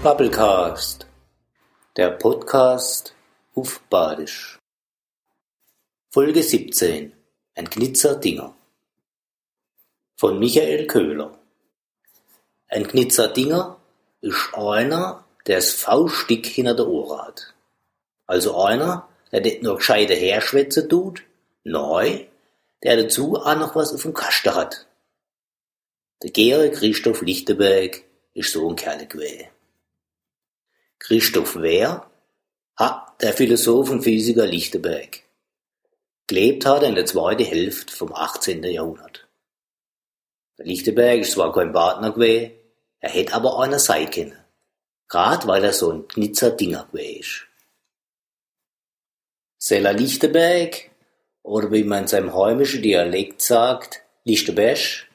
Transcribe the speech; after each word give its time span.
Bubblecast, 0.00 1.06
der 1.96 2.10
Podcast 2.12 3.14
auf 3.56 3.80
Badisch. 3.90 4.56
Folge 6.12 6.40
17, 6.40 7.12
ein 7.56 7.68
Knitzer 7.68 8.14
Dinger. 8.14 8.54
Von 10.14 10.38
Michael 10.38 10.86
Köhler. 10.86 11.36
Ein 12.68 12.86
Knitzer 12.86 13.26
Dinger 13.26 13.80
ist 14.20 14.54
einer, 14.54 15.24
der 15.48 15.56
das 15.56 15.72
Fauststick 15.72 16.46
hinter 16.46 16.74
der 16.74 16.86
Ohr 16.86 17.26
hat. 17.26 17.52
Also 18.28 18.56
einer, 18.62 19.08
der 19.32 19.40
nicht 19.40 19.64
nur 19.64 19.78
gescheite 19.78 20.14
herschwätze 20.14 20.86
tut, 20.86 21.24
neu, 21.64 22.24
der 22.84 23.02
dazu 23.02 23.34
auch 23.34 23.56
noch 23.56 23.74
was 23.74 23.92
auf 23.92 24.02
dem 24.02 24.14
Kasten 24.14 24.54
hat. 24.54 24.86
Der 26.22 26.30
Georg 26.30 26.74
Christoph 26.74 27.22
Lichtenberg 27.22 28.04
ist 28.34 28.52
so 28.52 28.68
ein 28.70 28.76
Kerl 28.76 29.04
gewesen. 29.04 29.48
Christoph 31.08 31.56
Wehr? 31.56 32.04
Der 33.22 33.32
Philosoph 33.32 33.88
und 33.88 34.02
Physiker 34.02 34.46
Lichtenberg. 34.46 35.22
Gelebt 36.26 36.66
hat 36.66 36.82
er 36.82 36.90
in 36.90 36.96
der 36.96 37.06
zweiten 37.06 37.46
Hälfte 37.46 37.96
vom 37.96 38.14
18. 38.14 38.62
Jahrhundert. 38.62 39.26
Der 40.58 40.66
Lichtenberg 40.66 41.20
ist 41.20 41.32
zwar 41.32 41.54
kein 41.54 41.72
Partner 41.72 42.12
gewesen, 42.12 42.52
er 43.00 43.08
hätte 43.08 43.32
aber 43.32 43.58
einer 43.58 43.78
sein 43.78 44.10
können. 44.10 44.36
Grad 45.08 45.46
weil 45.46 45.64
er 45.64 45.72
so 45.72 45.90
ein 45.90 46.08
Knitzer 46.08 46.50
Dinger 46.50 46.86
gewesen 46.92 47.20
ist. 47.20 47.46
Seller 49.56 49.94
Lichtenberg, 49.94 50.90
oder 51.42 51.72
wie 51.72 51.84
man 51.84 52.02
in 52.02 52.08
seinem 52.08 52.34
heimischen 52.36 52.82
Dialekt 52.82 53.40
sagt, 53.40 54.02
Lichtenberg, 54.24 55.06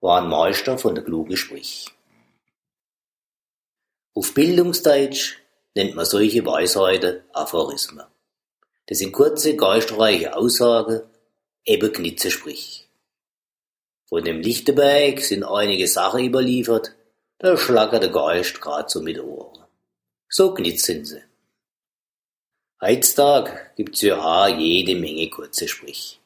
war 0.00 0.22
ein 0.22 0.30
Meister 0.30 0.78
von 0.78 0.94
der 0.94 1.04
klugen 1.04 1.36
Sprich. 1.36 1.90
Auf 4.18 4.34
Bildungsdeutsch 4.34 5.36
nennt 5.76 5.94
man 5.94 6.04
solche 6.04 6.44
Weisheiten 6.44 7.22
Aphorismen. 7.32 8.04
Das 8.86 8.98
sind 8.98 9.12
kurze, 9.12 9.54
geistreiche 9.54 10.34
Aussagen, 10.34 11.02
eben 11.64 11.92
Knitzesprich. 11.92 12.88
Von 14.06 14.24
dem 14.24 14.40
Lichtenberg 14.40 15.20
sind 15.20 15.44
einige 15.44 15.86
Sachen 15.86 16.24
überliefert, 16.24 16.96
da 17.38 17.56
schlackert 17.56 18.02
der 18.02 18.10
Geist 18.10 18.60
grad 18.60 18.90
so 18.90 19.02
mit 19.02 19.20
Ohren. 19.20 19.62
So 20.28 20.52
knitzen 20.52 21.04
sie. 21.04 21.22
Heutzutage 22.80 23.52
gibt's 23.76 24.02
ja 24.02 24.20
auch 24.20 24.48
jede 24.48 24.96
Menge 24.96 25.30
kurze 25.30 25.68
Sprich. 25.68 26.18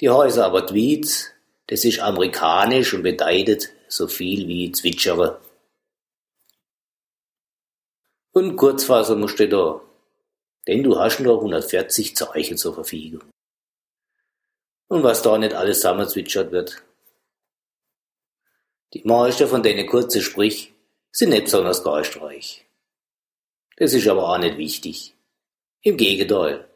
Die 0.00 0.10
heißen 0.10 0.42
aber 0.42 0.64
Tweets, 0.64 1.26
das 1.66 1.84
ist 1.84 1.98
amerikanisch 1.98 2.94
und 2.94 3.02
bedeutet 3.02 3.70
so 3.88 4.06
viel 4.06 4.46
wie 4.46 4.70
zwitschere. 4.70 5.40
Und 8.32 8.56
Kurzfassung 8.56 9.26
steht 9.26 9.52
da, 9.52 9.80
denn 10.68 10.84
du 10.84 10.98
hast 10.98 11.18
nur 11.18 11.38
140 11.38 12.14
Zeichen 12.14 12.56
zur 12.56 12.74
Verfügung. 12.74 13.24
Und 14.86 15.02
was 15.02 15.22
da 15.22 15.36
nicht 15.36 15.54
alles 15.54 15.78
zusammenzwitschert 15.78 16.52
wird. 16.52 16.82
Die 18.94 19.02
meisten 19.04 19.48
von 19.48 19.62
denen 19.62 19.86
kurze 19.86 20.22
Sprich 20.22 20.72
sind 21.10 21.30
nicht 21.30 21.44
besonders 21.44 21.82
geistreich. 21.82 22.66
Das 23.76 23.94
ist 23.94 24.06
aber 24.06 24.28
auch 24.28 24.38
nicht 24.38 24.58
wichtig. 24.58 25.14
Im 25.82 25.96
Gegenteil. 25.96 26.68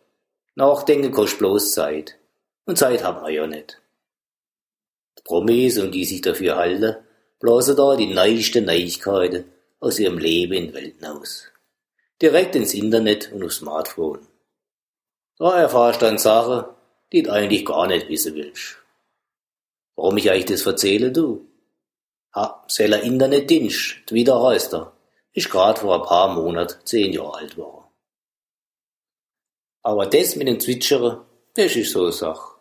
Nachdenken 0.56 1.12
kostet 1.12 1.38
bloß 1.40 1.72
Zeit. 1.72 2.16
Und 2.64 2.78
Zeit 2.78 3.04
haben 3.04 3.22
wir 3.22 3.30
ja 3.30 3.46
nicht. 3.46 3.80
Die 5.18 5.22
Promis, 5.22 5.78
und 5.78 5.92
die 5.92 6.04
sich 6.04 6.20
dafür 6.20 6.56
halten, 6.56 6.96
blasen 7.38 7.76
da 7.76 7.94
die 7.94 8.12
neuesten 8.12 8.64
Neuigkeiten 8.64 9.44
aus 9.84 9.98
ihrem 9.98 10.18
Leben 10.18 10.54
in 10.54 10.74
Welten 10.74 11.06
aus. 11.06 11.46
Direkt 12.20 12.56
ins 12.56 12.74
Internet 12.74 13.32
und 13.32 13.44
aufs 13.44 13.56
Smartphone. 13.56 14.26
Da 15.38 15.60
erfahrst 15.60 16.00
du 16.00 16.06
dann 16.06 16.18
Sachen, 16.18 16.64
die 17.12 17.22
du 17.22 17.32
eigentlich 17.32 17.64
gar 17.66 17.86
nicht 17.86 18.08
wissen 18.08 18.34
willst. 18.34 18.78
Warum 19.96 20.16
ich 20.16 20.30
euch 20.30 20.44
das 20.44 20.66
erzähle, 20.66 21.12
du? 21.12 21.46
Ha, 22.34 22.64
seller 22.66 23.02
Internetdienst, 23.02 24.10
wieder 24.12 24.42
heißt 24.42 24.74
er, 24.74 24.92
ist 25.32 25.50
grad 25.50 25.78
vor 25.78 25.96
ein 25.96 26.08
paar 26.08 26.34
Monaten 26.34 26.84
zehn 26.84 27.12
Jahre 27.12 27.38
alt 27.38 27.58
war. 27.58 27.92
Aber 29.82 30.06
das 30.06 30.34
mit 30.34 30.48
dem 30.48 30.58
Zwitschern, 30.58 31.24
das 31.54 31.76
ist 31.76 31.92
so 31.92 32.02
eine 32.02 32.12
Sache. 32.12 32.58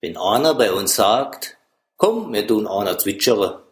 Wenn 0.00 0.16
einer 0.16 0.54
bei 0.54 0.72
uns 0.72 0.96
sagt, 0.96 1.56
komm, 1.96 2.32
wir 2.32 2.46
tun 2.46 2.66
einer 2.66 2.98
zwitschern, 2.98 3.62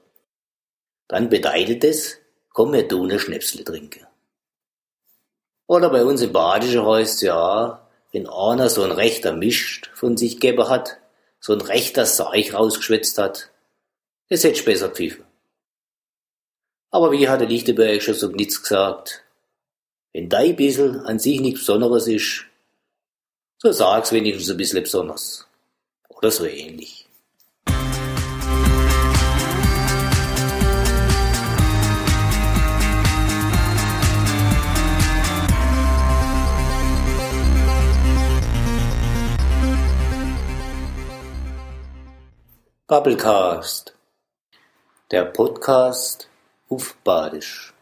dann 1.09 1.29
bedeutet 1.29 1.85
es, 1.85 2.19
komm, 2.59 2.73
wir 2.73 2.89
tun 2.89 3.09
ein 3.13 3.21
Schnäpsle 3.21 3.63
trinken. 3.63 4.05
Oder 5.69 5.91
bei 5.91 6.05
uns 6.05 6.23
im 6.23 6.33
Badischen 6.33 6.85
heißt 6.85 7.23
ja, 7.23 7.89
wenn 8.11 8.29
einer 8.29 8.69
so 8.69 8.83
ein 8.83 8.91
rechter 8.91 9.33
Mischt 9.33 9.93
von 9.95 10.17
sich 10.17 10.41
gegeben 10.41 10.69
hat, 10.69 10.99
so 11.39 11.53
ein 11.53 11.61
rechter 11.61 12.05
Seich 12.05 12.55
rausgeschwätzt 12.55 13.17
hat, 13.17 13.53
das 14.29 14.43
hätte 14.43 14.65
besser 14.65 14.89
pfiffen. 14.89 15.25
Aber 16.91 17.13
wie 17.13 17.29
hat 17.29 17.41
der 17.41 17.47
Lichtenberg 17.47 18.03
schon 18.03 18.15
so 18.15 18.27
nichts 18.27 18.61
gesagt? 18.61 19.23
Wenn 20.13 20.29
dein 20.29 20.57
bissel 20.57 21.07
an 21.07 21.21
sich 21.21 21.39
nichts 21.39 21.61
Besonderes 21.61 22.09
ist, 22.09 22.45
so 23.59 23.71
sag's 23.71 24.11
wenigstens 24.11 24.51
ein 24.51 24.57
bisschen 24.57 24.83
besonders. 24.83 25.47
Oder 26.09 26.33
so 26.33 26.45
ähnlich. 26.45 27.08
Bubblecast, 42.91 43.95
der 45.11 45.27
Podcast 45.27 46.31
auf 46.71 46.97
Badisch. 47.05 47.75